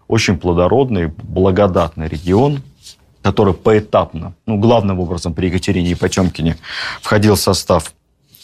очень 0.06 0.36
плодородный, 0.36 1.06
благодатный 1.06 2.06
регион, 2.06 2.60
который 3.22 3.54
поэтапно, 3.54 4.34
ну, 4.44 4.58
главным 4.58 5.00
образом 5.00 5.32
при 5.32 5.46
Екатерине 5.46 5.92
и 5.92 5.94
Потемкине 5.94 6.58
входил 7.00 7.34
в 7.34 7.40
состав 7.40 7.94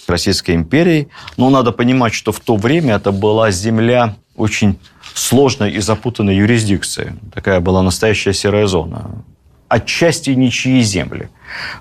Российской 0.06 0.54
империи. 0.54 1.08
Но 1.36 1.50
надо 1.50 1.72
понимать, 1.72 2.14
что 2.14 2.32
в 2.32 2.40
то 2.40 2.56
время 2.56 2.94
это 2.94 3.12
была 3.12 3.50
земля 3.50 4.16
очень 4.34 4.78
сложной 5.12 5.72
и 5.72 5.80
запутанной 5.80 6.36
юрисдикции. 6.36 7.16
Такая 7.34 7.60
была 7.60 7.82
настоящая 7.82 8.32
серая 8.32 8.66
зона. 8.66 9.10
Отчасти 9.68 10.30
ничьи 10.30 10.80
земли. 10.80 11.28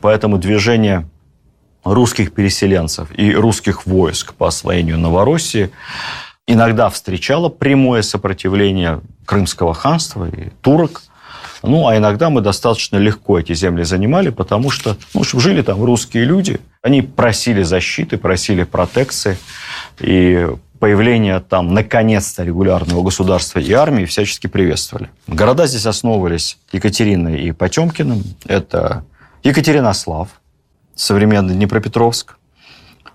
Поэтому 0.01 0.37
движение 0.37 1.07
русских 1.83 2.33
переселенцев 2.33 3.09
и 3.17 3.33
русских 3.33 3.85
войск 3.85 4.33
по 4.33 4.47
освоению 4.47 4.97
Новороссии 4.97 5.71
иногда 6.47 6.89
встречало 6.89 7.49
прямое 7.49 8.01
сопротивление 8.01 9.01
Крымского 9.25 9.73
ханства 9.73 10.27
и 10.27 10.49
турок– 10.61 11.01
ну, 11.63 11.87
а 11.87 11.97
иногда 11.97 12.29
мы 12.29 12.41
достаточно 12.41 12.97
легко 12.97 13.39
эти 13.39 13.53
земли 13.53 13.83
занимали, 13.83 14.29
потому 14.29 14.69
что 14.69 14.97
ну, 15.13 15.23
жили 15.23 15.61
там 15.61 15.81
русские 15.81 16.25
люди, 16.25 16.59
они 16.81 17.01
просили 17.01 17.63
защиты, 17.63 18.17
просили 18.17 18.63
протекции, 18.63 19.37
и 19.99 20.49
появление 20.79 21.39
там, 21.39 21.73
наконец-то, 21.73 22.43
регулярного 22.43 23.01
государства 23.01 23.59
и 23.59 23.71
армии 23.71 24.03
всячески 24.03 24.47
приветствовали. 24.47 25.09
Города 25.27 25.65
здесь 25.65 25.85
основывались 25.85 26.57
Екатериной 26.73 27.41
и 27.41 27.53
Потемкиным. 27.53 28.23
Это 28.45 29.05
Екатеринослав, 29.43 30.27
современный 30.95 31.55
Днепропетровск, 31.55 32.37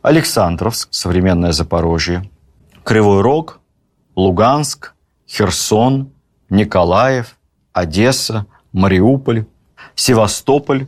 Александровск, 0.03 0.89
современное 0.91 1.53
Запорожье, 1.53 2.29
Кривой 2.85 3.23
Рог, 3.23 3.61
Луганск, 4.17 4.95
Херсон, 5.29 6.11
Николаев, 6.51 7.37
Одесса, 7.73 8.47
Мариуполь, 8.73 9.47
Севастополь 9.95 10.87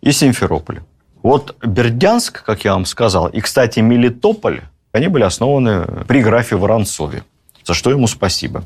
и 0.00 0.12
Симферополь. 0.12 0.80
Вот 1.22 1.56
Бердянск, 1.64 2.44
как 2.44 2.64
я 2.64 2.74
вам 2.74 2.84
сказал, 2.84 3.28
и, 3.28 3.40
кстати, 3.40 3.80
Мелитополь, 3.80 4.62
они 4.92 5.08
были 5.08 5.24
основаны 5.24 6.04
при 6.06 6.22
графе 6.22 6.56
Воронцове, 6.56 7.24
за 7.64 7.74
что 7.74 7.90
ему 7.90 8.06
спасибо. 8.06 8.64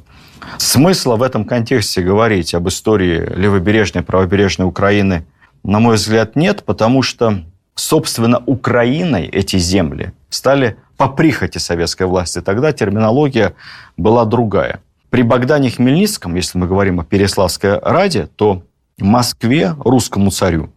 Смысла 0.58 1.16
в 1.16 1.22
этом 1.22 1.44
контексте 1.44 2.02
говорить 2.02 2.54
об 2.54 2.68
истории 2.68 3.20
левобережной, 3.34 4.02
правобережной 4.02 4.66
Украины, 4.66 5.24
на 5.62 5.80
мой 5.80 5.96
взгляд, 5.96 6.36
нет, 6.36 6.64
потому 6.64 7.02
что, 7.02 7.44
собственно, 7.78 8.42
Украиной 8.46 9.26
эти 9.26 9.58
земли 9.58 10.12
стали 10.30 10.76
по 10.96 11.08
прихоти 11.08 11.58
советской 11.58 12.06
власти. 12.06 12.40
Тогда 12.40 12.72
терминология 12.72 13.54
была 13.96 14.24
другая– 14.24 14.80
при 15.10 15.22
Богдане 15.22 15.70
Хмельницком, 15.70 16.34
если 16.34 16.58
мы 16.58 16.66
говорим 16.66 17.00
о 17.00 17.04
Переславской 17.04 17.78
Раде, 17.78 18.28
то 18.36 18.62
Москве 18.98 19.74
русскому 19.78 20.30
царю 20.30 20.70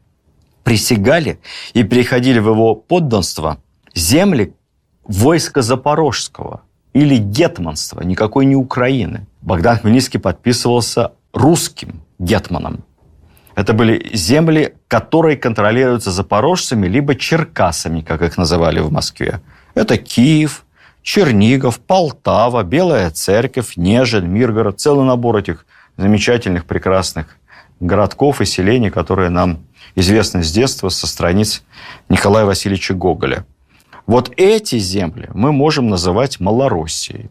присягали 0.63 1.39
и 1.73 1.83
переходили 1.83 2.39
в 2.39 2.47
его 2.49 2.75
подданство 2.75 3.57
земли 3.93 4.53
войска 5.03 5.61
Запорожского 5.61 6.61
или 6.93 7.17
гетманства, 7.17 8.01
никакой 8.01 8.45
не 8.45 8.55
Украины. 8.55 9.27
Богдан 9.41 9.79
Хмельницкий 9.79 10.19
подписывался 10.19 11.11
русским 11.33 12.01
гетманом. 12.19 12.85
Это 13.61 13.73
были 13.73 14.09
земли, 14.11 14.73
которые 14.87 15.37
контролируются 15.37 16.09
запорожцами 16.09 16.87
либо 16.87 17.13
черкасами, 17.13 18.01
как 18.01 18.23
их 18.23 18.35
называли 18.35 18.79
в 18.79 18.91
Москве. 18.91 19.39
Это 19.75 19.99
Киев, 19.99 20.65
Чернигов, 21.03 21.79
Полтава, 21.79 22.63
Белая 22.63 23.11
Церковь, 23.11 23.73
Нежель, 23.77 24.25
Миргород. 24.25 24.79
Целый 24.79 25.05
набор 25.05 25.37
этих 25.37 25.67
замечательных, 25.95 26.65
прекрасных 26.65 27.37
городков 27.79 28.41
и 28.41 28.45
селений, 28.45 28.89
которые 28.89 29.29
нам 29.29 29.59
известны 29.93 30.41
с 30.41 30.51
детства 30.51 30.89
со 30.89 31.05
страниц 31.05 31.61
Николая 32.09 32.45
Васильевича 32.45 32.95
Гоголя. 32.95 33.45
Вот 34.07 34.31
эти 34.37 34.79
земли 34.79 35.29
мы 35.35 35.51
можем 35.51 35.87
называть 35.87 36.39
Малороссией. 36.39 37.29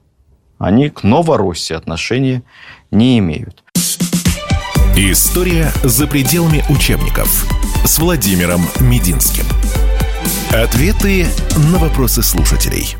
Они 0.59 0.91
к 0.91 1.03
Новороссии 1.03 1.75
отношения 1.75 2.45
не 2.93 3.19
имеют. 3.19 3.65
История 5.03 5.73
за 5.83 6.07
пределами 6.07 6.63
учебников 6.69 7.47
с 7.87 7.99
Владимиром 7.99 8.61
Мединским. 8.81 9.47
Ответы 10.53 11.27
на 11.73 11.79
вопросы 11.79 12.23
слушателей 12.23 12.97